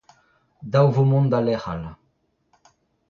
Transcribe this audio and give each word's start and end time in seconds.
Dav 0.71 0.87
vo 0.95 1.03
mont 1.11 1.29
da 1.31 1.39
lec'h 1.45 1.67
all. 1.73 1.85